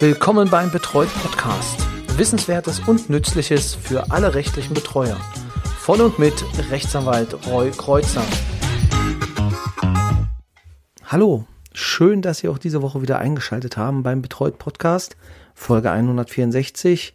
Willkommen 0.00 0.50
beim 0.50 0.72
Betreut 0.72 1.08
Podcast. 1.22 1.86
Wissenswertes 2.18 2.80
und 2.80 3.10
Nützliches 3.10 3.76
für 3.76 4.10
alle 4.10 4.34
rechtlichen 4.34 4.74
Betreuer. 4.74 5.16
Von 5.78 6.00
und 6.00 6.18
mit 6.18 6.34
Rechtsanwalt 6.68 7.46
Roy 7.46 7.70
Kreuzer. 7.70 8.24
Hallo, 11.04 11.46
schön, 11.72 12.22
dass 12.22 12.38
Sie 12.38 12.48
auch 12.48 12.58
diese 12.58 12.82
Woche 12.82 13.02
wieder 13.02 13.20
eingeschaltet 13.20 13.76
haben 13.76 14.02
beim 14.02 14.20
Betreut 14.20 14.58
Podcast, 14.58 15.16
Folge 15.54 15.92
164. 15.92 17.14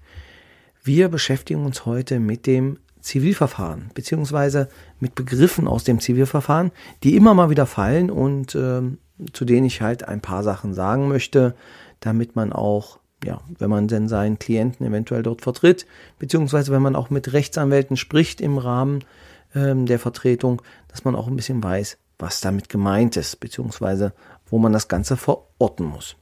Wir 0.81 1.09
beschäftigen 1.09 1.65
uns 1.65 1.85
heute 1.85 2.21
mit 2.21 2.47
dem 2.47 2.79
Zivilverfahren, 3.01 3.91
beziehungsweise 3.93 4.69
mit 5.01 5.15
Begriffen 5.15 5.67
aus 5.67 5.83
dem 5.83 5.99
Zivilverfahren, 5.99 6.71
die 7.03 7.17
immer 7.17 7.33
mal 7.33 7.49
wieder 7.49 7.65
fallen 7.65 8.09
und 8.09 8.55
äh, 8.55 8.81
zu 9.33 9.45
denen 9.45 9.65
ich 9.65 9.81
halt 9.81 10.07
ein 10.07 10.21
paar 10.21 10.43
Sachen 10.43 10.73
sagen 10.73 11.07
möchte, 11.07 11.55
damit 11.99 12.35
man 12.35 12.53
auch, 12.53 12.99
ja, 13.23 13.41
wenn 13.57 13.69
man 13.69 13.87
denn 13.87 14.07
seinen 14.07 14.39
Klienten 14.39 14.85
eventuell 14.85 15.23
dort 15.23 15.41
vertritt, 15.41 15.85
beziehungsweise 16.19 16.71
wenn 16.71 16.81
man 16.81 16.95
auch 16.95 17.09
mit 17.09 17.33
Rechtsanwälten 17.33 17.97
spricht 17.97 18.41
im 18.41 18.57
Rahmen 18.57 19.03
ähm, 19.55 19.85
der 19.85 19.99
Vertretung, 19.99 20.61
dass 20.87 21.03
man 21.03 21.15
auch 21.15 21.27
ein 21.27 21.35
bisschen 21.35 21.63
weiß, 21.63 21.97
was 22.17 22.41
damit 22.41 22.69
gemeint 22.69 23.17
ist, 23.17 23.39
beziehungsweise 23.39 24.13
wo 24.49 24.57
man 24.59 24.73
das 24.73 24.87
Ganze 24.87 25.17
verorten 25.17 25.85
muss. 25.85 26.15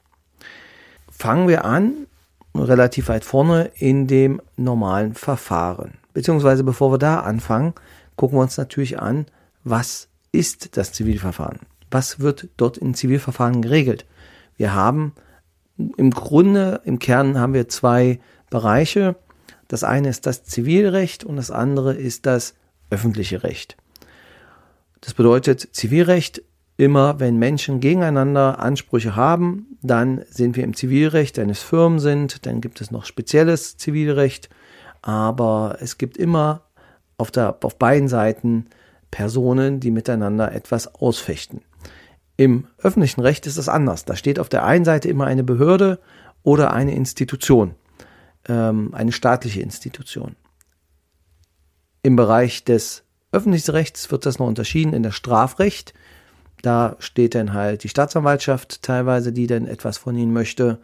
Fangen 1.09 1.48
wir 1.48 1.66
an, 1.66 2.07
relativ 2.55 3.09
weit 3.09 3.23
vorne 3.23 3.71
in 3.76 4.07
dem 4.07 4.41
normalen 4.55 5.13
Verfahren. 5.13 5.94
Beziehungsweise 6.13 6.63
bevor 6.63 6.91
wir 6.91 6.98
da 6.98 7.20
anfangen, 7.20 7.73
gucken 8.16 8.38
wir 8.38 8.41
uns 8.41 8.57
natürlich 8.57 8.99
an, 8.99 9.27
was 9.63 10.07
ist 10.32 10.77
das 10.77 10.94
Zivilverfahren? 10.94 11.59
Was 11.91 12.20
wird 12.20 12.48
dort 12.57 12.77
in 12.77 12.94
Zivilverfahren 12.94 13.62
geregelt? 13.62 14.05
Wir 14.57 14.73
haben 14.73 15.13
im 15.77 16.12
Grunde, 16.12 16.81
im 16.86 16.99
Kern 16.99 17.40
haben 17.40 17.54
wir 17.54 17.68
zwei 17.68 18.20
Bereiche. 18.49 19.15
Das 19.68 19.84
eine 19.84 20.10
ist 20.10 20.26
das 20.26 20.43
Zivilrecht 20.43 21.24
und 21.24 21.35
das 21.35 21.51
andere 21.51 21.93
ist 21.93 22.26
das 22.26 22.55
öffentliche 22.90 23.43
Recht. 23.43 23.77
Das 25.01 25.13
bedeutet, 25.13 25.70
Zivilrecht, 25.74 26.41
immer 26.77 27.20
wenn 27.20 27.38
Menschen 27.38 27.79
gegeneinander 27.79 28.60
Ansprüche 28.60 29.16
haben, 29.16 29.77
dann 29.82 30.24
sind 30.29 30.55
wir 30.55 30.63
im 30.63 30.76
Zivilrecht, 30.76 31.38
wenn 31.38 31.49
es 31.49 31.62
Firmen 31.62 31.99
sind, 31.99 32.46
dann 32.46 32.62
gibt 32.62 32.82
es 32.82 32.91
noch 32.91 33.05
spezielles 33.05 33.77
Zivilrecht, 33.77 34.49
aber 35.01 35.77
es 35.82 35.98
gibt 35.98 36.18
immer 36.18 36.62
auf, 37.18 37.32
der, 37.32 37.57
auf 37.62 37.77
beiden 37.77 38.07
Seiten 38.07 38.68
Personen, 39.12 39.79
die 39.79 39.91
miteinander 39.91 40.51
etwas 40.51 40.94
ausfechten. 40.96 41.62
Im 42.38 42.68
öffentlichen 42.77 43.21
Recht 43.21 43.48
ist 43.48 43.57
es 43.57 43.68
anders. 43.68 44.05
Da 44.05 44.16
steht 44.16 44.40
auf 44.40 44.48
der 44.48 44.63
einen 44.63 44.85
Seite 44.85 45.10
immer 45.10 45.26
eine 45.26 45.43
Behörde 45.43 45.99
oder 46.44 46.71
eine 46.71 46.96
Institution, 46.96 47.74
ähm, 48.48 48.94
eine 48.94 49.12
staatliche 49.12 49.62
Institution. 49.62 50.35
Im 52.04 52.16
Bereich 52.16 52.63
des 52.63 53.04
öffentlichen 53.32 53.71
Rechts 53.71 54.12
wird 54.12 54.26
das 54.26 54.40
noch 54.40 54.48
unterschieden 54.48 54.94
in 54.94 55.04
der 55.04 55.12
Strafrecht. 55.12 55.94
Da 56.62 56.96
steht 56.99 57.35
dann 57.35 57.54
halt 57.54 57.84
die 57.84 57.90
Staatsanwaltschaft 57.90 58.84
teilweise, 58.84 59.34
die 59.34 59.48
dann 59.48 59.66
etwas 59.66 59.98
von 59.98 60.16
ihnen 60.16 60.32
möchte. 60.32 60.79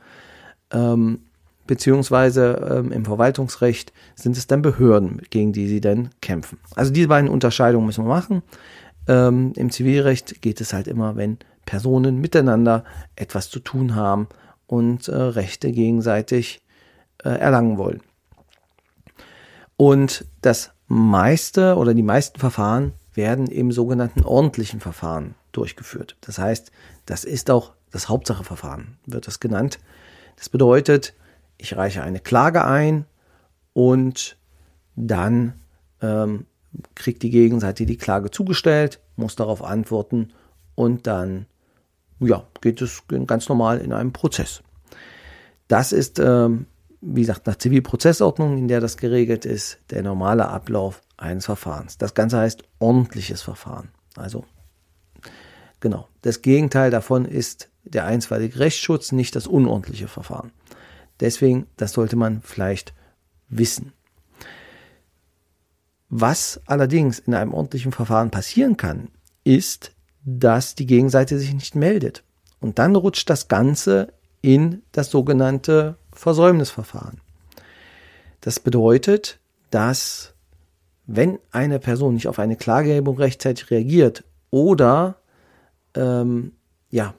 Ähm, 0.71 1.19
beziehungsweise 1.65 2.79
ähm, 2.79 2.91
im 2.91 3.05
Verwaltungsrecht 3.05 3.93
sind 4.15 4.37
es 4.37 4.47
dann 4.47 4.61
Behörden, 4.61 5.21
gegen 5.29 5.53
die 5.53 5.67
sie 5.67 5.81
dann 5.81 6.09
kämpfen. 6.21 6.59
Also 6.75 6.91
diese 6.91 7.07
beiden 7.07 7.29
Unterscheidungen 7.29 7.85
müssen 7.85 8.05
wir 8.05 8.09
machen. 8.09 8.43
Ähm, 9.07 9.53
Im 9.55 9.69
Zivilrecht 9.69 10.41
geht 10.41 10.61
es 10.61 10.73
halt 10.73 10.87
immer, 10.87 11.15
wenn 11.15 11.37
Personen 11.65 12.19
miteinander 12.19 12.83
etwas 13.15 13.49
zu 13.49 13.59
tun 13.59 13.95
haben 13.95 14.27
und 14.67 15.07
äh, 15.07 15.15
Rechte 15.15 15.71
gegenseitig 15.71 16.61
äh, 17.23 17.29
erlangen 17.29 17.77
wollen. 17.77 18.01
Und 19.77 20.25
das 20.41 20.71
meiste 20.87 21.75
oder 21.75 21.93
die 21.93 22.03
meisten 22.03 22.39
Verfahren 22.39 22.93
werden 23.13 23.47
im 23.47 23.71
sogenannten 23.71 24.23
ordentlichen 24.23 24.79
Verfahren 24.79 25.35
durchgeführt. 25.51 26.17
Das 26.21 26.37
heißt, 26.37 26.71
das 27.05 27.23
ist 27.23 27.49
auch 27.51 27.73
das 27.91 28.09
Hauptsacheverfahren, 28.09 28.97
wird 29.05 29.27
das 29.27 29.39
genannt. 29.39 29.79
Das 30.37 30.49
bedeutet, 30.49 31.13
ich 31.57 31.75
reiche 31.75 32.03
eine 32.03 32.19
Klage 32.19 32.65
ein 32.65 33.05
und 33.73 34.37
dann 34.95 35.53
ähm, 36.01 36.45
kriegt 36.95 37.23
die 37.23 37.29
Gegenseite 37.29 37.85
die 37.85 37.97
Klage 37.97 38.31
zugestellt, 38.31 38.99
muss 39.15 39.35
darauf 39.35 39.63
antworten 39.63 40.33
und 40.75 41.07
dann 41.07 41.45
ja, 42.19 42.45
geht 42.61 42.81
es 42.81 43.03
ganz 43.27 43.49
normal 43.49 43.79
in 43.79 43.93
einem 43.93 44.13
Prozess. 44.13 44.61
Das 45.67 45.91
ist, 45.91 46.19
ähm, 46.19 46.67
wie 47.01 47.21
gesagt, 47.21 47.47
nach 47.47 47.57
Zivilprozessordnung, 47.57 48.57
in 48.57 48.67
der 48.67 48.79
das 48.79 48.97
geregelt 48.97 49.45
ist, 49.45 49.79
der 49.89 50.03
normale 50.03 50.47
Ablauf 50.47 51.01
eines 51.17 51.45
Verfahrens. 51.45 51.97
Das 51.97 52.13
Ganze 52.13 52.37
heißt 52.37 52.63
ordentliches 52.79 53.41
Verfahren. 53.41 53.89
Also, 54.15 54.45
genau. 55.79 56.07
Das 56.21 56.41
Gegenteil 56.41 56.91
davon 56.91 57.25
ist 57.25 57.69
der 57.83 58.05
einstweilige 58.05 58.59
Rechtsschutz, 58.59 59.11
nicht 59.11 59.35
das 59.35 59.47
unordentliche 59.47 60.07
Verfahren. 60.07 60.51
Deswegen, 61.19 61.67
das 61.77 61.93
sollte 61.93 62.15
man 62.15 62.41
vielleicht 62.41 62.93
wissen. 63.49 63.93
Was 66.09 66.61
allerdings 66.65 67.19
in 67.19 67.33
einem 67.33 67.53
ordentlichen 67.53 67.91
Verfahren 67.91 68.31
passieren 68.31 68.77
kann, 68.77 69.09
ist, 69.43 69.91
dass 70.25 70.75
die 70.75 70.85
Gegenseite 70.85 71.37
sich 71.39 71.53
nicht 71.53 71.75
meldet. 71.75 72.23
Und 72.59 72.79
dann 72.79 72.95
rutscht 72.95 73.29
das 73.29 73.47
Ganze 73.47 74.13
in 74.41 74.83
das 74.91 75.09
sogenannte 75.09 75.97
Versäumnisverfahren. 76.11 77.19
Das 78.41 78.59
bedeutet, 78.59 79.39
dass 79.71 80.33
wenn 81.05 81.39
eine 81.51 81.79
Person 81.79 82.13
nicht 82.13 82.27
auf 82.27 82.39
eine 82.39 82.55
Klageerhebung 82.55 83.17
rechtzeitig 83.17 83.71
reagiert 83.71 84.23
oder 84.51 85.15
ähm, 85.95 86.53
ja 86.89 87.13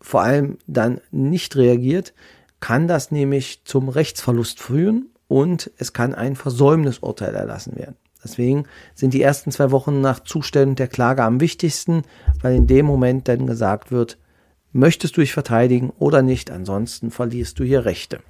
vor 0.00 0.22
allem 0.22 0.58
dann 0.66 1.00
nicht 1.10 1.56
reagiert, 1.56 2.14
kann 2.58 2.88
das 2.88 3.10
nämlich 3.10 3.64
zum 3.64 3.88
Rechtsverlust 3.88 4.60
führen 4.60 5.10
und 5.28 5.70
es 5.76 5.92
kann 5.92 6.14
ein 6.14 6.36
Versäumnisurteil 6.36 7.34
erlassen 7.34 7.76
werden. 7.76 7.96
Deswegen 8.22 8.64
sind 8.94 9.14
die 9.14 9.22
ersten 9.22 9.50
zwei 9.50 9.70
Wochen 9.70 10.00
nach 10.00 10.20
Zustellung 10.20 10.74
der 10.74 10.88
Klage 10.88 11.22
am 11.22 11.40
wichtigsten, 11.40 12.02
weil 12.42 12.54
in 12.54 12.66
dem 12.66 12.86
Moment 12.86 13.28
dann 13.28 13.46
gesagt 13.46 13.90
wird, 13.90 14.18
möchtest 14.72 15.16
du 15.16 15.22
dich 15.22 15.32
verteidigen 15.32 15.90
oder 15.98 16.22
nicht, 16.22 16.50
ansonsten 16.50 17.10
verlierst 17.10 17.58
du 17.58 17.64
hier 17.64 17.84
Rechte. 17.84 18.20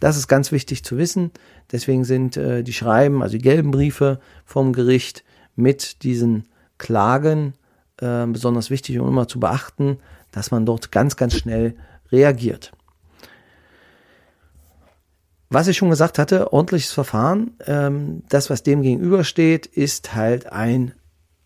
Das 0.00 0.16
ist 0.16 0.28
ganz 0.28 0.50
wichtig 0.50 0.84
zu 0.84 0.98
wissen. 0.98 1.30
Deswegen 1.70 2.04
sind 2.04 2.36
äh, 2.36 2.62
die 2.64 2.72
Schreiben, 2.72 3.22
also 3.22 3.36
die 3.36 3.42
gelben 3.42 3.70
Briefe 3.70 4.18
vom 4.44 4.72
Gericht 4.72 5.24
mit 5.54 6.02
diesen 6.02 6.48
Klagen 6.78 7.54
äh, 7.98 8.26
besonders 8.26 8.68
wichtig 8.68 8.98
und 8.98 9.08
immer 9.08 9.28
zu 9.28 9.38
beachten, 9.38 9.98
dass 10.32 10.50
man 10.50 10.66
dort 10.66 10.90
ganz, 10.90 11.16
ganz 11.16 11.36
schnell 11.36 11.76
reagiert. 12.10 12.72
Was 15.52 15.68
ich 15.68 15.76
schon 15.76 15.90
gesagt 15.90 16.18
hatte, 16.18 16.50
ordentliches 16.54 16.92
Verfahren, 16.92 17.50
ähm, 17.66 18.22
das, 18.30 18.48
was 18.48 18.62
dem 18.62 18.80
gegenübersteht, 18.80 19.66
ist 19.66 20.14
halt 20.14 20.46
ein 20.46 20.94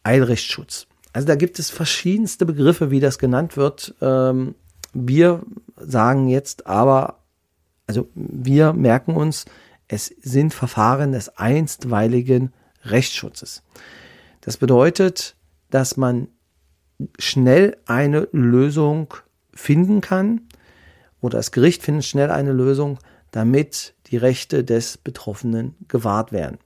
Eilrechtsschutz. 0.05 0.87
Also 1.13 1.27
da 1.27 1.35
gibt 1.35 1.59
es 1.59 1.71
verschiedenste 1.71 2.47
Begriffe, 2.47 2.93
wie 2.93 3.01
das 3.01 3.19
genannt 3.19 3.57
wird. 3.57 3.97
Ähm, 4.01 4.55
wir 4.93 5.43
sagen 5.77 6.29
jetzt 6.29 6.69
aber, 6.69 7.19
also 7.89 8.09
wir 8.15 8.75
merken 8.75 9.17
uns, 9.17 9.45
es 9.89 10.07
sind 10.23 10.55
Verfahren 10.55 11.11
des 11.11 11.37
einstweiligen 11.37 12.53
Rechtsschutzes. 12.85 13.65
Das 14.41 14.57
bedeutet, 14.57 15.35
dass 15.69 15.97
man 15.97 16.29
schnell 17.19 17.77
eine 17.87 18.29
Lösung 18.31 19.15
finden 19.53 20.01
kann 20.01 20.43
oder 21.21 21.39
das 21.39 21.51
Gericht 21.51 21.83
findet 21.83 22.05
schnell 22.05 22.31
eine 22.31 22.53
Lösung, 22.53 23.01
damit 23.37 23.93
die 24.07 24.17
Rechte 24.17 24.65
des 24.65 24.97
Betroffenen 24.97 25.75
gewahrt 25.89 26.33
werden. 26.33 26.57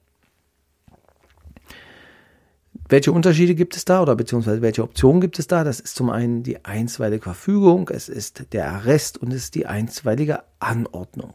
Welche 2.87 3.11
Unterschiede 3.11 3.55
gibt 3.55 3.75
es 3.75 3.83
da 3.83 4.01
oder 4.01 4.15
beziehungsweise 4.15 4.61
welche 4.61 4.81
Optionen 4.81 5.19
gibt 5.19 5.37
es 5.37 5.47
da? 5.47 5.65
Das 5.65 5.81
ist 5.81 5.97
zum 5.97 6.09
einen 6.09 6.43
die 6.43 6.63
einstweilige 6.63 7.23
Verfügung, 7.23 7.89
es 7.89 8.07
ist 8.07 8.53
der 8.53 8.71
Arrest 8.71 9.17
und 9.17 9.33
es 9.33 9.43
ist 9.43 9.55
die 9.55 9.65
einstweilige 9.65 10.43
Anordnung. 10.59 11.33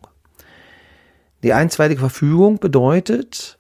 Die 1.43 1.53
einstweilige 1.53 2.01
Verfügung 2.01 2.59
bedeutet, 2.59 3.59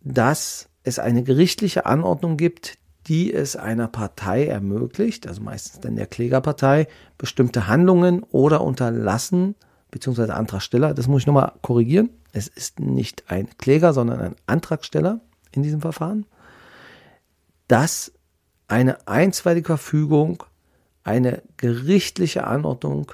dass 0.00 0.70
es 0.82 0.98
eine 0.98 1.24
gerichtliche 1.24 1.84
Anordnung 1.84 2.38
gibt, 2.38 2.78
die 3.06 3.34
es 3.34 3.54
einer 3.54 3.88
Partei 3.88 4.46
ermöglicht, 4.46 5.26
also 5.26 5.42
meistens 5.42 5.80
dann 5.80 5.96
der 5.96 6.06
Klägerpartei, 6.06 6.88
bestimmte 7.18 7.66
Handlungen 7.66 8.22
oder 8.22 8.62
Unterlassen 8.62 9.56
beziehungsweise 9.92 10.34
Antragsteller. 10.34 10.92
Das 10.94 11.06
muss 11.06 11.22
ich 11.22 11.26
nochmal 11.28 11.52
korrigieren. 11.62 12.10
Es 12.32 12.48
ist 12.48 12.80
nicht 12.80 13.30
ein 13.30 13.48
Kläger, 13.58 13.92
sondern 13.92 14.20
ein 14.20 14.36
Antragsteller 14.46 15.20
in 15.52 15.62
diesem 15.62 15.80
Verfahren, 15.80 16.26
dass 17.68 18.10
eine 18.66 19.06
einstweilige 19.06 19.68
Verfügung, 19.68 20.42
eine 21.04 21.42
gerichtliche 21.56 22.44
Anordnung 22.48 23.12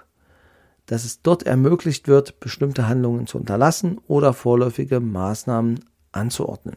dass 0.89 1.05
es 1.05 1.21
dort 1.23 1.43
ermöglicht 1.43 2.09
wird, 2.09 2.41
bestimmte 2.41 2.89
Handlungen 2.89 3.27
zu 3.27 3.37
unterlassen 3.37 4.01
oder 4.09 4.33
vorläufige 4.33 5.01
Maßnahmen 5.01 5.85
anzuordnen. 6.13 6.77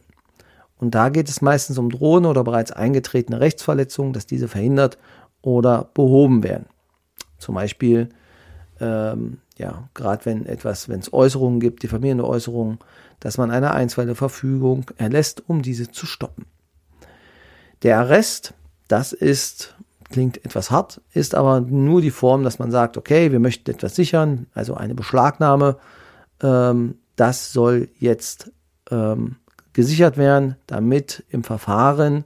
Und 0.76 0.94
da 0.94 1.08
geht 1.08 1.30
es 1.30 1.40
meistens 1.40 1.78
um 1.78 1.88
drohende 1.88 2.28
oder 2.28 2.44
bereits 2.44 2.72
eingetretene 2.72 3.40
Rechtsverletzungen, 3.40 4.12
dass 4.12 4.26
diese 4.26 4.48
verhindert 4.48 4.98
oder 5.40 5.90
behoben 5.94 6.42
werden. 6.42 6.66
Zum 7.38 7.54
Beispiel, 7.54 8.10
ähm, 8.82 9.38
ja, 9.56 9.88
gerade 9.94 10.26
wenn 10.26 10.44
etwas, 10.44 10.88
wenn 10.88 11.00
es 11.00 11.12
Äußerungen 11.12 11.60
gibt, 11.60 11.82
diffamierende 11.82 12.26
Äußerungen, 12.26 12.78
dass 13.20 13.38
man 13.38 13.50
eine 13.50 13.72
einstweilige 13.72 14.16
Verfügung 14.16 14.90
erlässt, 14.96 15.48
um 15.48 15.62
diese 15.62 15.90
zu 15.90 16.04
stoppen. 16.04 16.46
Der 17.82 17.98
Arrest, 17.98 18.54
das 18.88 19.12
ist 19.12 19.74
klingt 20.10 20.44
etwas 20.44 20.70
hart, 20.70 21.00
ist 21.14 21.34
aber 21.34 21.60
nur 21.60 22.02
die 22.02 22.10
Form, 22.10 22.44
dass 22.44 22.58
man 22.58 22.70
sagt, 22.70 22.98
okay, 22.98 23.32
wir 23.32 23.40
möchten 23.40 23.70
etwas 23.70 23.96
sichern, 23.96 24.46
also 24.52 24.74
eine 24.74 24.94
Beschlagnahme, 24.94 25.78
ähm, 26.42 26.96
das 27.16 27.52
soll 27.52 27.88
jetzt 27.98 28.52
ähm, 28.90 29.36
gesichert 29.72 30.18
werden, 30.18 30.56
damit 30.66 31.24
im 31.30 31.44
Verfahren, 31.44 32.24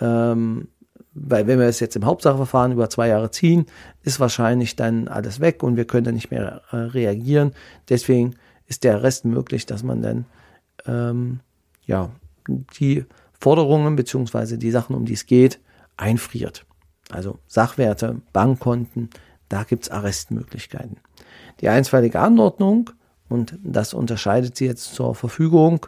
ähm, 0.00 0.68
weil 1.14 1.46
wenn 1.46 1.58
wir 1.58 1.66
es 1.66 1.80
jetzt 1.80 1.96
im 1.96 2.06
Hauptsacheverfahren 2.06 2.72
über 2.72 2.88
zwei 2.88 3.08
Jahre 3.08 3.30
ziehen, 3.30 3.66
ist 4.02 4.20
wahrscheinlich 4.20 4.76
dann 4.76 5.08
alles 5.08 5.40
weg 5.40 5.62
und 5.62 5.76
wir 5.76 5.86
können 5.86 6.04
dann 6.04 6.14
nicht 6.14 6.30
mehr 6.30 6.62
äh, 6.70 6.76
reagieren. 6.76 7.52
Deswegen 7.88 8.36
ist 8.66 8.84
der 8.84 9.02
Rest 9.02 9.24
möglich, 9.24 9.66
dass 9.66 9.82
man 9.82 10.02
dann 10.02 10.24
ähm, 10.86 11.40
ja 11.84 12.10
die 12.78 13.04
Forderungen 13.38 13.96
beziehungsweise 13.96 14.56
die 14.58 14.70
Sachen, 14.70 14.96
um 14.96 15.04
die 15.04 15.14
es 15.14 15.26
geht, 15.26 15.60
einfriert 15.96 16.64
also 17.12 17.38
Sachwerte, 17.46 18.20
Bankkonten, 18.32 19.10
da 19.48 19.64
gibt 19.64 19.84
es 19.84 19.90
Arrestmöglichkeiten. 19.90 20.96
Die 21.60 21.68
einstweilige 21.68 22.18
Anordnung, 22.20 22.90
und 23.28 23.58
das 23.62 23.94
unterscheidet 23.94 24.56
sie 24.56 24.66
jetzt 24.66 24.94
zur 24.94 25.14
Verfügung, 25.14 25.86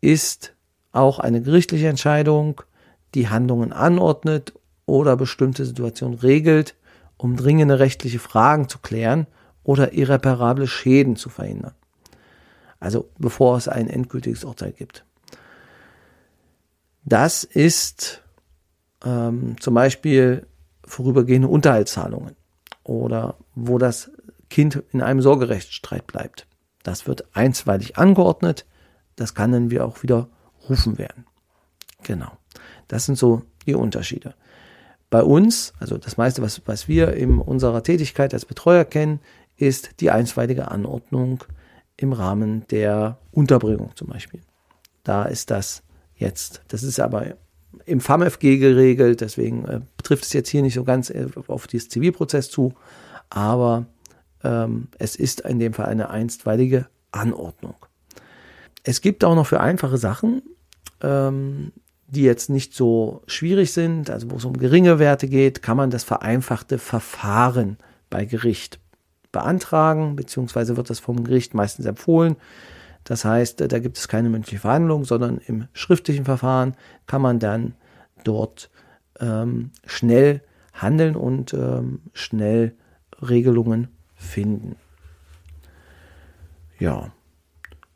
ist 0.00 0.54
auch 0.92 1.18
eine 1.18 1.40
gerichtliche 1.40 1.88
Entscheidung, 1.88 2.62
die 3.14 3.28
Handlungen 3.28 3.72
anordnet 3.72 4.52
oder 4.86 5.16
bestimmte 5.16 5.64
Situationen 5.64 6.18
regelt, 6.18 6.76
um 7.16 7.36
dringende 7.36 7.78
rechtliche 7.78 8.18
Fragen 8.18 8.68
zu 8.68 8.78
klären 8.78 9.26
oder 9.62 9.92
irreparable 9.92 10.66
Schäden 10.66 11.16
zu 11.16 11.28
verhindern. 11.28 11.74
Also 12.78 13.10
bevor 13.18 13.56
es 13.56 13.68
ein 13.68 13.88
endgültiges 13.88 14.44
Urteil 14.44 14.72
gibt. 14.72 15.04
Das 17.04 17.44
ist 17.44 18.22
ähm, 19.04 19.56
zum 19.60 19.74
Beispiel 19.74 20.46
vorübergehende 20.84 21.48
Unterhaltszahlungen 21.48 22.36
oder 22.82 23.36
wo 23.54 23.78
das 23.78 24.10
Kind 24.48 24.82
in 24.92 25.02
einem 25.02 25.20
Sorgerechtsstreit 25.20 26.06
bleibt. 26.06 26.46
Das 26.82 27.06
wird 27.06 27.36
einstweilig 27.36 27.98
angeordnet. 27.98 28.66
Das 29.16 29.34
kann 29.34 29.52
dann 29.52 29.70
wir 29.70 29.84
auch 29.84 30.02
wieder 30.02 30.28
rufen 30.68 30.98
werden. 30.98 31.26
Genau. 32.02 32.32
Das 32.88 33.06
sind 33.06 33.16
so 33.16 33.42
die 33.66 33.74
Unterschiede. 33.74 34.34
Bei 35.10 35.22
uns, 35.22 35.72
also 35.80 35.98
das 35.98 36.16
meiste, 36.16 36.40
was, 36.40 36.62
was 36.66 36.86
wir 36.86 37.14
in 37.14 37.38
unserer 37.38 37.82
Tätigkeit 37.82 38.32
als 38.32 38.44
Betreuer 38.44 38.84
kennen, 38.84 39.20
ist 39.56 40.00
die 40.00 40.10
einstweilige 40.10 40.70
Anordnung 40.70 41.44
im 41.96 42.12
Rahmen 42.12 42.66
der 42.68 43.18
Unterbringung 43.32 43.90
zum 43.96 44.08
Beispiel. 44.08 44.40
Da 45.02 45.24
ist 45.24 45.50
das 45.50 45.82
jetzt, 46.14 46.62
das 46.68 46.82
ist 46.82 47.00
aber 47.00 47.34
im 47.86 48.00
FAMFG 48.00 48.58
geregelt, 48.58 49.20
deswegen 49.20 49.64
äh, 49.66 49.80
betrifft 49.96 50.24
es 50.24 50.32
jetzt 50.32 50.48
hier 50.48 50.62
nicht 50.62 50.74
so 50.74 50.84
ganz 50.84 51.10
äh, 51.10 51.26
auf 51.48 51.66
dieses 51.66 51.88
Zivilprozess 51.88 52.50
zu, 52.50 52.74
aber 53.28 53.86
ähm, 54.42 54.88
es 54.98 55.16
ist 55.16 55.40
in 55.40 55.58
dem 55.58 55.72
Fall 55.72 55.86
eine 55.86 56.10
einstweilige 56.10 56.86
Anordnung. 57.12 57.74
Es 58.82 59.00
gibt 59.00 59.24
auch 59.24 59.34
noch 59.34 59.46
für 59.46 59.60
einfache 59.60 59.98
Sachen, 59.98 60.42
ähm, 61.02 61.72
die 62.10 62.22
jetzt 62.22 62.50
nicht 62.50 62.74
so 62.74 63.22
schwierig 63.26 63.72
sind, 63.72 64.10
also 64.10 64.30
wo 64.30 64.36
es 64.36 64.44
um 64.44 64.56
geringe 64.56 64.98
Werte 64.98 65.28
geht, 65.28 65.62
kann 65.62 65.76
man 65.76 65.90
das 65.90 66.04
vereinfachte 66.04 66.78
Verfahren 66.78 67.76
bei 68.10 68.24
Gericht 68.24 68.80
beantragen, 69.32 70.16
beziehungsweise 70.16 70.76
wird 70.76 70.90
das 70.90 70.98
vom 70.98 71.22
Gericht 71.24 71.54
meistens 71.54 71.86
empfohlen. 71.86 72.36
Das 73.04 73.24
heißt, 73.24 73.60
da 73.60 73.78
gibt 73.78 73.96
es 73.96 74.08
keine 74.08 74.28
mündliche 74.28 74.60
Verhandlung, 74.60 75.04
sondern 75.04 75.38
im 75.38 75.68
schriftlichen 75.72 76.24
Verfahren 76.24 76.74
kann 77.06 77.22
man 77.22 77.38
dann 77.38 77.74
dort 78.24 78.70
ähm, 79.20 79.70
schnell 79.86 80.42
handeln 80.72 81.16
und 81.16 81.54
ähm, 81.54 82.00
schnell 82.12 82.74
Regelungen 83.22 83.88
finden. 84.14 84.76
Ja. 86.78 87.12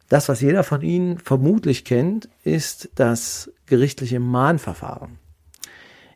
Das, 0.08 0.28
was 0.28 0.40
jeder 0.40 0.64
von 0.64 0.82
Ihnen 0.82 1.18
vermutlich 1.18 1.84
kennt, 1.84 2.28
ist 2.42 2.90
das 2.94 3.50
gerichtliche 3.66 4.20
Mahnverfahren. 4.20 5.18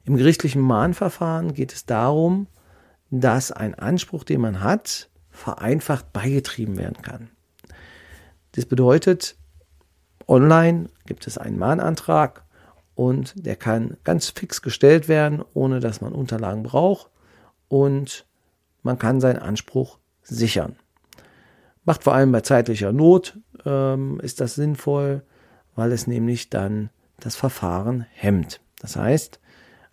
Im 0.04 0.16
gerichtlichen 0.16 0.62
Mahnverfahren 0.62 1.54
geht 1.54 1.72
es 1.72 1.86
darum, 1.86 2.46
dass 3.10 3.52
ein 3.52 3.74
Anspruch, 3.74 4.24
den 4.24 4.40
man 4.40 4.62
hat, 4.62 5.08
vereinfacht 5.30 6.12
beigetrieben 6.12 6.76
werden 6.76 7.02
kann. 7.02 7.30
Das 8.52 8.66
bedeutet, 8.66 9.36
online 10.26 10.88
gibt 11.06 11.26
es 11.26 11.38
einen 11.38 11.58
Mahnantrag 11.58 12.44
und 12.94 13.34
der 13.36 13.56
kann 13.56 13.96
ganz 14.04 14.30
fix 14.30 14.62
gestellt 14.62 15.08
werden, 15.08 15.42
ohne 15.54 15.80
dass 15.80 16.00
man 16.00 16.12
Unterlagen 16.12 16.62
braucht 16.62 17.10
und 17.68 18.26
man 18.82 18.98
kann 18.98 19.20
seinen 19.20 19.38
Anspruch 19.38 19.98
sichern. 20.22 20.76
Macht 21.88 22.04
vor 22.04 22.12
allem 22.12 22.32
bei 22.32 22.42
zeitlicher 22.42 22.92
Not 22.92 23.38
ähm, 23.64 24.20
ist 24.20 24.42
das 24.42 24.56
sinnvoll, 24.56 25.22
weil 25.74 25.90
es 25.92 26.06
nämlich 26.06 26.50
dann 26.50 26.90
das 27.18 27.34
Verfahren 27.34 28.04
hemmt. 28.12 28.60
Das 28.78 28.96
heißt, 28.96 29.40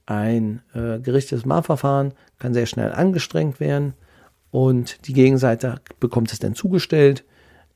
ein 0.05 0.61
äh, 0.73 0.99
gerichtetes 0.99 1.45
Mahnverfahren 1.45 2.13
kann 2.37 2.53
sehr 2.53 2.65
schnell 2.65 2.91
angestrengt 2.91 3.61
werden 3.61 3.93
und 4.51 5.07
die 5.07 5.13
Gegenseite 5.13 5.79
bekommt 6.01 6.33
es 6.33 6.39
dann 6.39 6.53
zugestellt 6.53 7.23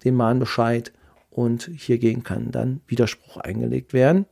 den 0.04 0.16
Mahnbescheid 0.16 0.92
und 1.30 1.70
hiergegen 1.74 2.24
kann 2.24 2.52
dann 2.52 2.82
Widerspruch 2.88 3.38
eingelegt 3.38 3.94
werden. 3.94 4.26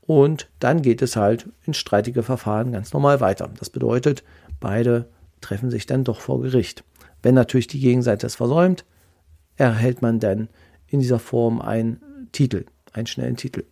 Und 0.00 0.48
dann 0.60 0.80
geht 0.80 1.02
es 1.02 1.14
halt 1.14 1.50
in 1.66 1.74
streitige 1.74 2.22
Verfahren 2.22 2.72
ganz 2.72 2.94
normal 2.94 3.20
weiter. 3.20 3.50
Das 3.58 3.68
bedeutet, 3.68 4.24
beide 4.60 5.10
treffen 5.42 5.70
sich 5.70 5.84
dann 5.84 6.04
doch 6.04 6.20
vor 6.20 6.40
Gericht. 6.40 6.84
Wenn 7.22 7.34
natürlich 7.34 7.66
die 7.66 7.80
Gegenseite 7.80 8.26
es 8.26 8.36
versäumt, 8.36 8.86
erhält 9.56 10.02
man 10.02 10.20
dann 10.20 10.48
in 10.86 11.00
dieser 11.00 11.18
Form 11.18 11.60
einen 11.60 12.00
Titel, 12.32 12.66
einen 12.92 13.06
schnellen 13.06 13.36
Titel. 13.36 13.64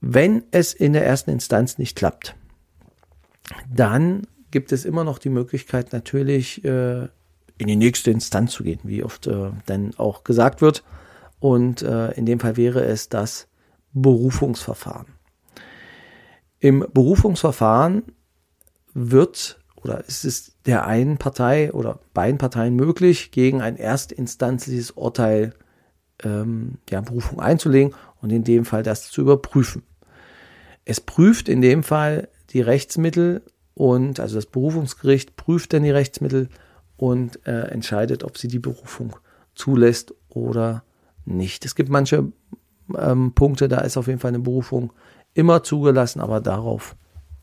Wenn 0.00 0.44
es 0.50 0.74
in 0.74 0.92
der 0.92 1.06
ersten 1.06 1.30
Instanz 1.30 1.78
nicht 1.78 1.96
klappt, 1.96 2.36
dann 3.72 4.26
gibt 4.50 4.72
es 4.72 4.84
immer 4.84 5.04
noch 5.04 5.18
die 5.18 5.30
Möglichkeit 5.30 5.92
natürlich 5.92 6.64
äh, 6.64 7.08
in 7.56 7.66
die 7.66 7.76
nächste 7.76 8.10
Instanz 8.10 8.52
zu 8.52 8.64
gehen, 8.64 8.80
wie 8.82 9.02
oft 9.02 9.26
äh, 9.26 9.50
dann 9.66 9.94
auch 9.96 10.24
gesagt 10.24 10.60
wird. 10.60 10.84
Und 11.40 11.82
äh, 11.82 12.12
in 12.12 12.26
dem 12.26 12.40
Fall 12.40 12.56
wäre 12.56 12.84
es 12.84 13.08
das 13.08 13.48
Berufungsverfahren. 13.92 15.06
Im 16.58 16.86
Berufungsverfahren 16.92 18.02
wird 18.92 19.58
oder 19.84 20.04
ist 20.06 20.24
es 20.24 20.52
der 20.64 20.86
einen 20.86 21.18
Partei 21.18 21.72
oder 21.72 22.00
beiden 22.14 22.38
Parteien 22.38 22.74
möglich, 22.74 23.30
gegen 23.30 23.60
ein 23.60 23.76
erstinstanzliches 23.76 24.92
Urteil 24.92 25.52
ähm, 26.22 26.78
ja, 26.90 27.02
Berufung 27.02 27.40
einzulegen 27.40 27.94
und 28.20 28.30
in 28.30 28.44
dem 28.44 28.64
Fall 28.64 28.82
das 28.82 29.10
zu 29.10 29.20
überprüfen. 29.20 29.82
Es 30.86 31.00
prüft 31.00 31.48
in 31.48 31.60
dem 31.60 31.82
Fall 31.82 32.28
die 32.50 32.62
Rechtsmittel 32.62 33.42
und 33.74 34.20
also 34.20 34.36
das 34.36 34.46
Berufungsgericht 34.46 35.36
prüft 35.36 35.72
dann 35.72 35.82
die 35.82 35.90
Rechtsmittel 35.90 36.48
und 36.96 37.46
äh, 37.46 37.68
entscheidet, 37.68 38.24
ob 38.24 38.38
sie 38.38 38.48
die 38.48 38.58
Berufung 38.58 39.16
zulässt 39.54 40.14
oder 40.28 40.84
nicht. 41.24 41.64
Es 41.64 41.74
gibt 41.74 41.90
manche 41.90 42.32
ähm, 42.96 43.32
Punkte, 43.34 43.68
da 43.68 43.78
ist 43.80 43.96
auf 43.96 44.06
jeden 44.06 44.20
Fall 44.20 44.30
eine 44.30 44.40
Berufung 44.40 44.92
immer 45.34 45.62
zugelassen, 45.62 46.20
aber 46.20 46.40
darauf, 46.40 46.96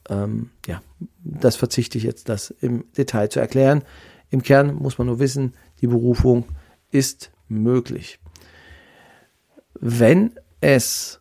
ähm, 0.10 0.50
ja, 0.66 0.82
das 1.24 1.56
verzichte 1.56 1.98
ich 1.98 2.04
jetzt, 2.04 2.30
das 2.30 2.50
im 2.50 2.86
Detail 2.98 3.30
zu 3.30 3.40
erklären. 3.40 3.84
Im 4.30 4.42
Kern 4.42 4.76
muss 4.76 4.98
man 4.98 5.08
nur 5.08 5.20
wissen, 5.20 5.54
die 5.82 5.88
Berufung 5.88 6.46
ist 6.92 7.32
möglich. 7.48 8.20
Wenn 9.80 10.34
es 10.62 11.20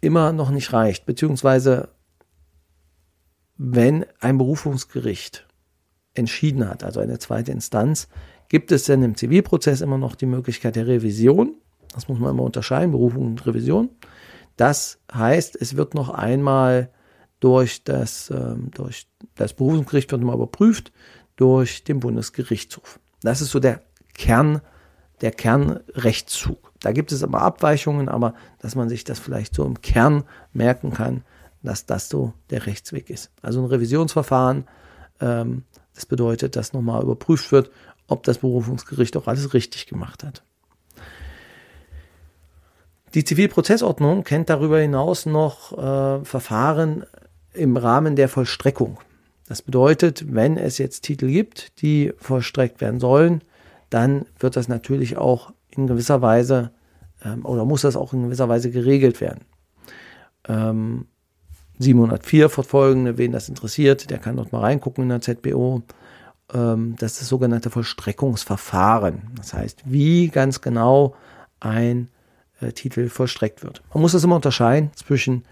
immer 0.00 0.32
noch 0.32 0.50
nicht 0.50 0.72
reicht, 0.72 1.06
beziehungsweise 1.06 1.88
wenn 3.56 4.06
ein 4.20 4.38
Berufungsgericht 4.38 5.46
entschieden 6.14 6.68
hat, 6.68 6.84
also 6.84 7.00
eine 7.00 7.18
zweite 7.18 7.52
Instanz, 7.52 8.08
gibt 8.48 8.72
es 8.72 8.84
denn 8.84 9.02
im 9.02 9.16
Zivilprozess 9.16 9.80
immer 9.80 9.98
noch 9.98 10.14
die 10.14 10.26
Möglichkeit 10.26 10.76
der 10.76 10.86
Revision. 10.86 11.54
Das 11.92 12.08
muss 12.08 12.18
man 12.18 12.30
immer 12.30 12.44
unterscheiden, 12.44 12.92
Berufung 12.92 13.26
und 13.26 13.46
Revision. 13.46 13.90
Das 14.56 15.00
heißt, 15.12 15.56
es 15.60 15.76
wird 15.76 15.94
noch 15.94 16.08
einmal 16.08 16.90
durch 17.40 17.84
das, 17.84 18.30
ähm, 18.30 18.70
durch 18.72 19.06
das 19.34 19.54
Berufungsgericht 19.54 20.10
wird 20.10 20.20
nochmal 20.20 20.36
überprüft 20.36 20.92
durch 21.36 21.84
den 21.84 22.00
Bundesgerichtshof. 22.00 22.98
Das 23.22 23.40
ist 23.40 23.50
so 23.50 23.60
der 23.60 23.80
Kern, 24.14 24.60
der 25.20 25.30
Kernrechtszug. 25.30 26.72
Da 26.80 26.92
gibt 26.92 27.12
es 27.12 27.22
aber 27.22 27.42
Abweichungen, 27.42 28.08
aber 28.08 28.34
dass 28.58 28.74
man 28.74 28.88
sich 28.88 29.04
das 29.04 29.18
vielleicht 29.18 29.54
so 29.54 29.64
im 29.64 29.80
Kern 29.80 30.24
merken 30.52 30.92
kann, 30.92 31.22
dass 31.62 31.86
das 31.86 32.08
so 32.08 32.34
der 32.50 32.66
Rechtsweg 32.66 33.10
ist. 33.10 33.30
Also 33.42 33.60
ein 33.60 33.66
Revisionsverfahren, 33.66 34.66
ähm, 35.20 35.64
das 35.94 36.06
bedeutet, 36.06 36.56
dass 36.56 36.72
nochmal 36.72 37.02
überprüft 37.02 37.50
wird, 37.50 37.70
ob 38.06 38.22
das 38.22 38.38
Berufungsgericht 38.38 39.16
auch 39.16 39.26
alles 39.26 39.54
richtig 39.54 39.86
gemacht 39.86 40.24
hat. 40.24 40.42
Die 43.14 43.24
Zivilprozessordnung 43.24 44.22
kennt 44.22 44.50
darüber 44.50 44.78
hinaus 44.78 45.26
noch 45.26 45.72
äh, 45.72 46.24
Verfahren 46.24 47.04
im 47.52 47.76
Rahmen 47.76 48.16
der 48.16 48.28
Vollstreckung. 48.28 48.98
Das 49.48 49.62
bedeutet, 49.62 50.34
wenn 50.34 50.56
es 50.58 50.78
jetzt 50.78 51.02
Titel 51.02 51.28
gibt, 51.28 51.80
die 51.80 52.12
vollstreckt 52.18 52.80
werden 52.80 53.00
sollen, 53.00 53.42
dann 53.90 54.26
wird 54.38 54.56
das 54.56 54.68
natürlich 54.68 55.16
auch 55.16 55.52
in 55.70 55.86
gewisser 55.86 56.20
Weise 56.20 56.70
ähm, 57.24 57.44
oder 57.46 57.64
muss 57.64 57.82
das 57.82 57.96
auch 57.96 58.12
in 58.12 58.24
gewisser 58.24 58.48
Weise 58.48 58.70
geregelt 58.70 59.20
werden. 59.20 59.44
Ähm, 60.46 61.06
704 61.78 62.50
fortfolgende, 62.50 63.18
wen 63.18 63.32
das 63.32 63.48
interessiert, 63.48 64.10
der 64.10 64.18
kann 64.18 64.36
dort 64.36 64.52
mal 64.52 64.60
reingucken 64.60 65.04
in 65.04 65.08
der 65.10 65.20
ZBO. 65.20 65.82
Ähm, 66.52 66.96
das 66.98 67.12
ist 67.12 67.22
das 67.22 67.28
sogenannte 67.28 67.70
Vollstreckungsverfahren. 67.70 69.22
Das 69.36 69.54
heißt, 69.54 69.82
wie 69.86 70.28
ganz 70.28 70.60
genau 70.60 71.14
ein 71.60 72.08
äh, 72.60 72.72
Titel 72.72 73.08
vollstreckt 73.08 73.62
wird. 73.62 73.82
Man 73.94 74.02
muss 74.02 74.12
das 74.12 74.24
immer 74.24 74.36
unterscheiden 74.36 74.90
zwischen 74.94 75.44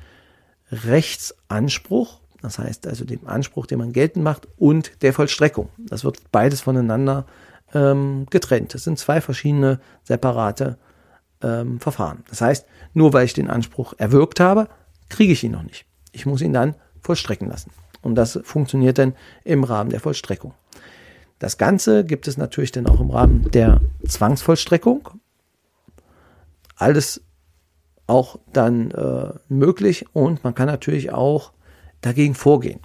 Rechtsanspruch, 0.71 2.21
das 2.43 2.59
heißt 2.59 2.87
also 2.87 3.05
dem 3.05 3.27
Anspruch, 3.27 3.67
den 3.67 3.79
man 3.79 3.93
geltend 3.93 4.25
macht, 4.25 4.49
und 4.57 5.03
der 5.03 5.13
Vollstreckung. 5.13 5.69
Das 5.79 6.05
wird 6.05 6.31
beides 6.33 6.61
voneinander 6.61 7.27
ähm, 7.75 8.27
getrennt. 8.31 8.75
Das 8.75 8.85
sind 8.85 8.99
zwei 8.99 9.21
verschiedene 9.21 9.81
separate 10.05 10.79
ähm, 11.43 11.81
Verfahren. 11.81 12.25
Das 12.29 12.41
heißt, 12.41 12.67
nur 12.95 13.13
weil 13.13 13.25
ich 13.25 13.35
den 13.35 13.51
Anspruch 13.51 13.95
erwirkt 13.99 14.41
habe, 14.41 14.69
kriege 15.09 15.33
ich 15.33 15.45
ihn 15.45 15.53
noch 15.53 15.63
nicht. 15.63 15.87
Ich 16.13 16.27
muss 16.27 16.43
ihn 16.43 16.53
dann 16.53 16.75
vollstrecken 17.01 17.49
lassen. 17.49 17.71
Und 18.03 18.15
das 18.15 18.39
funktioniert 18.43 18.99
dann 18.99 19.15
im 19.45 19.65
Rahmen 19.65 19.91
der 19.91 20.01
Vollstreckung. 20.01 20.55
Das 21.39 21.59
Ganze 21.59 22.05
gibt 22.05 22.29
es 22.29 22.37
natürlich 22.37 22.73
dann 22.73 22.87
auch 22.87 23.01
im 23.01 23.11
Rahmen 23.11 23.51
der 23.51 23.81
Zwangsvollstreckung. 24.07 25.09
Alles 26.77 27.23
auch 28.07 28.39
dann 28.53 28.91
äh, 28.93 29.33
möglich 29.49 30.07
und 30.13 30.45
man 30.45 30.55
kann 30.55 30.67
natürlich 30.67 31.13
auch 31.13 31.53
dagegen 32.01 32.35
vorgehen. 32.35 32.81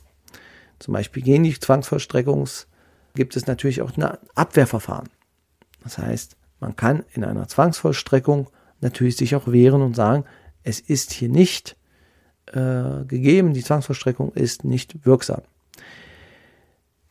Zum 0.80 0.94
Beispiel 0.94 1.22
gegen 1.22 1.44
die 1.44 1.60
Zwangsvollstreckungs 1.60 2.68
gibt 3.14 3.36
es 3.36 3.46
natürlich 3.46 3.82
auch 3.82 3.96
ein 3.98 4.18
Abwehrverfahren. 4.36 5.10
Das 5.84 5.98
heißt, 5.98 6.38
man 6.60 6.76
kann 6.76 7.04
in 7.14 7.24
einer 7.24 7.48
Zwangsvollstreckung 7.48 8.50
natürlich 8.80 9.18
sich 9.18 9.36
auch 9.36 9.48
wehren 9.48 9.82
und 9.82 9.96
sagen, 9.96 10.26
es 10.64 10.80
ist 10.80 11.12
hier 11.12 11.30
nicht 11.30 11.76
äh, 12.48 13.04
gegeben, 13.06 13.54
die 13.54 13.64
Zwangsvollstreckung 13.64 14.34
ist 14.34 14.64
nicht 14.64 15.06
wirksam. 15.06 15.42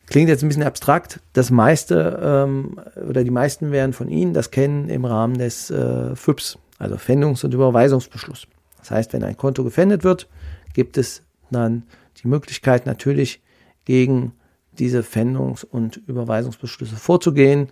Klingt 0.07 0.27
jetzt 0.27 0.43
ein 0.43 0.49
bisschen 0.49 0.63
abstrakt. 0.63 1.21
Das 1.31 1.51
meiste 1.51 2.19
ähm, 2.21 2.81
oder 3.07 3.23
die 3.23 3.31
meisten 3.31 3.71
werden 3.71 3.93
von 3.93 4.09
Ihnen 4.09 4.33
das 4.33 4.51
kennen 4.51 4.89
im 4.89 5.05
Rahmen 5.05 5.37
des 5.37 5.71
äh, 5.71 6.15
FÜPS, 6.15 6.57
also 6.81 6.95
Pfändungs- 6.95 7.45
und 7.45 7.53
Überweisungsbeschluss. 7.53 8.47
Das 8.79 8.91
heißt, 8.91 9.13
wenn 9.13 9.23
ein 9.23 9.37
Konto 9.37 9.63
gefändet 9.63 10.03
wird, 10.03 10.27
gibt 10.73 10.97
es 10.97 11.21
dann 11.51 11.83
die 12.17 12.27
Möglichkeit 12.27 12.85
natürlich 12.87 13.41
gegen 13.85 14.33
diese 14.71 15.01
Pfändungs- 15.01 15.63
und 15.63 15.97
Überweisungsbeschlüsse 16.07 16.95
vorzugehen. 16.95 17.69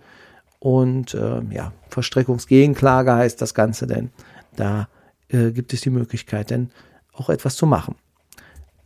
Und 0.60 1.14
äh, 1.14 1.42
ja, 1.50 1.72
Verstreckungsgegenklage 1.88 3.12
heißt 3.12 3.42
das 3.42 3.54
Ganze, 3.54 3.86
denn 3.86 4.10
da 4.54 4.88
äh, 5.28 5.50
gibt 5.50 5.72
es 5.72 5.80
die 5.80 5.90
Möglichkeit, 5.90 6.50
denn 6.50 6.70
auch 7.12 7.30
etwas 7.30 7.56
zu 7.56 7.66
machen. 7.66 7.96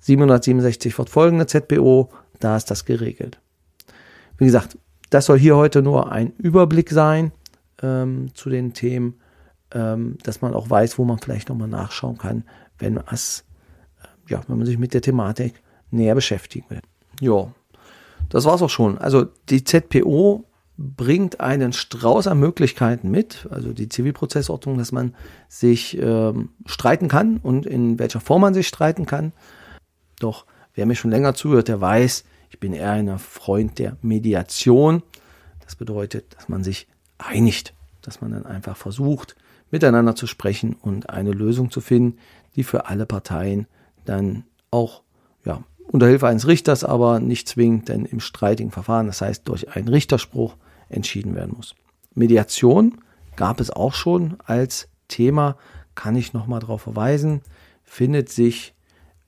767 0.00 0.94
fortfolgende 0.94 1.46
ZBO, 1.46 2.08
da 2.40 2.56
ist 2.56 2.70
das 2.70 2.84
geregelt. 2.84 3.40
Wie 4.38 4.46
gesagt, 4.46 4.78
das 5.10 5.26
soll 5.26 5.38
hier 5.38 5.56
heute 5.56 5.82
nur 5.82 6.12
ein 6.12 6.32
Überblick 6.38 6.90
sein 6.90 7.32
ähm, 7.82 8.34
zu 8.34 8.48
den 8.48 8.72
Themen, 8.72 9.20
ähm, 9.72 10.18
dass 10.22 10.40
man 10.40 10.54
auch 10.54 10.68
weiß, 10.70 10.98
wo 10.98 11.04
man 11.04 11.18
vielleicht 11.18 11.48
nochmal 11.48 11.68
nachschauen 11.68 12.18
kann, 12.18 12.44
wenn, 12.78 12.98
es, 13.10 13.44
äh, 14.02 14.32
ja, 14.32 14.42
wenn 14.48 14.58
man 14.58 14.66
sich 14.66 14.78
mit 14.78 14.94
der 14.94 15.02
Thematik 15.02 15.62
näher 15.90 16.14
beschäftigen 16.14 16.66
will. 16.68 16.80
Ja, 17.20 17.52
das 18.28 18.44
war's 18.44 18.62
auch 18.62 18.70
schon. 18.70 18.98
Also 18.98 19.26
die 19.48 19.64
ZPO 19.64 20.44
bringt 20.76 21.40
einen 21.40 21.72
Strauß 21.72 22.26
an 22.26 22.40
Möglichkeiten 22.40 23.10
mit, 23.10 23.46
also 23.50 23.72
die 23.72 23.88
Zivilprozessordnung, 23.88 24.78
dass 24.78 24.90
man 24.90 25.14
sich 25.48 25.96
ähm, 26.00 26.50
streiten 26.66 27.08
kann 27.08 27.36
und 27.36 27.64
in 27.64 27.98
welcher 27.98 28.20
Form 28.20 28.42
man 28.42 28.54
sich 28.54 28.66
streiten 28.66 29.06
kann. 29.06 29.32
Doch 30.18 30.46
wer 30.74 30.86
mir 30.86 30.96
schon 30.96 31.12
länger 31.12 31.34
zuhört, 31.34 31.68
der 31.68 31.80
weiß, 31.80 32.24
ich 32.50 32.58
bin 32.58 32.72
eher 32.72 32.92
ein 32.92 33.18
Freund 33.18 33.78
der 33.78 33.96
Mediation. 34.02 35.02
Das 35.64 35.76
bedeutet, 35.76 36.34
dass 36.36 36.48
man 36.48 36.64
sich 36.64 36.88
einigt, 37.18 37.72
dass 38.02 38.20
man 38.20 38.32
dann 38.32 38.46
einfach 38.46 38.76
versucht, 38.76 39.36
miteinander 39.74 40.14
zu 40.14 40.28
sprechen 40.28 40.76
und 40.80 41.10
eine 41.10 41.32
Lösung 41.32 41.68
zu 41.68 41.80
finden, 41.80 42.18
die 42.54 42.62
für 42.62 42.86
alle 42.86 43.06
Parteien 43.06 43.66
dann 44.04 44.44
auch 44.70 45.02
ja, 45.44 45.64
unter 45.88 46.06
Hilfe 46.06 46.28
eines 46.28 46.46
Richters, 46.46 46.84
aber 46.84 47.18
nicht 47.18 47.48
zwingend 47.48 47.88
denn 47.88 48.04
im 48.04 48.20
streitigen 48.20 48.70
Verfahren, 48.70 49.08
das 49.08 49.20
heißt 49.20 49.48
durch 49.48 49.74
einen 49.74 49.88
Richterspruch 49.88 50.54
entschieden 50.88 51.34
werden 51.34 51.54
muss. 51.56 51.74
Mediation 52.14 53.00
gab 53.34 53.58
es 53.58 53.70
auch 53.70 53.94
schon 53.94 54.36
als 54.44 54.88
Thema, 55.08 55.56
kann 55.96 56.14
ich 56.14 56.32
nochmal 56.34 56.60
darauf 56.60 56.82
verweisen, 56.82 57.40
findet 57.82 58.28
sich 58.28 58.76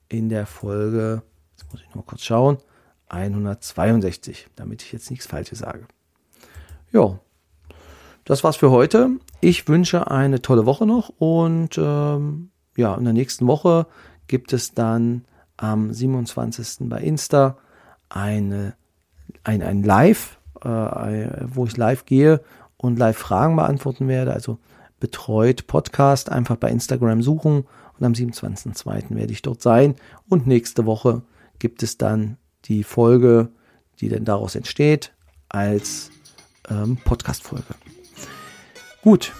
in 0.07 0.29
der 0.29 0.45
Folge, 0.45 1.23
jetzt 1.57 1.69
muss 1.73 1.81
ich 1.85 1.93
noch 1.93 2.05
kurz 2.05 2.23
schauen, 2.23 2.57
162, 3.09 4.47
damit 4.55 4.81
ich 4.81 4.93
jetzt 4.93 5.11
nichts 5.11 5.27
Falsches 5.27 5.59
sage. 5.59 5.85
Ja, 6.93 7.19
das 8.27 8.43
war's 8.43 8.57
für 8.57 8.71
heute. 8.71 9.11
Ich 9.39 9.69
wünsche 9.69 10.11
eine 10.11 10.41
tolle 10.41 10.65
Woche 10.65 10.85
noch 10.85 11.09
und 11.17 11.77
ähm, 11.77 12.51
ja, 12.75 12.93
in 12.95 13.05
der 13.05 13.13
nächsten 13.13 13.47
Woche 13.47 13.87
gibt 14.27 14.51
es 14.51 14.73
dann 14.73 15.23
am 15.55 15.93
27. 15.93 16.89
bei 16.89 16.99
Insta 16.99 17.57
eine, 18.09 18.75
ein, 19.45 19.63
ein 19.63 19.81
Live, 19.81 20.39
äh, 20.61 20.67
wo 20.67 21.65
ich 21.65 21.77
live 21.77 22.05
gehe 22.05 22.41
und 22.75 22.99
live 22.99 23.17
Fragen 23.17 23.55
beantworten 23.55 24.09
werde. 24.09 24.33
Also 24.33 24.59
betreut 24.99 25.65
Podcast 25.67 26.29
einfach 26.29 26.57
bei 26.57 26.69
Instagram 26.69 27.21
suchen 27.21 27.63
und 27.97 28.05
am 28.05 28.11
27.02. 28.11 29.15
werde 29.15 29.31
ich 29.31 29.41
dort 29.41 29.61
sein. 29.61 29.95
Und 30.27 30.47
nächste 30.47 30.85
Woche 30.85 31.21
gibt 31.59 31.81
es 31.81 31.97
dann 31.97 32.35
die 32.65 32.83
Folge, 32.83 33.49
die 34.01 34.09
denn 34.09 34.25
daraus 34.25 34.55
entsteht, 34.55 35.13
als 35.47 36.11
ähm, 36.69 36.97
Podcast-Folge. 36.97 37.73
Gut, 39.07 39.31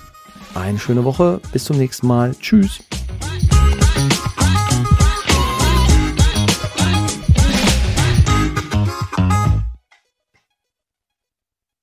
eine 0.55 0.79
schöne 0.79 1.03
Woche. 1.03 1.41
Bis 1.51 1.65
zum 1.65 1.77
nächsten 1.77 2.07
Mal. 2.07 2.33
Tschüss. 2.39 2.79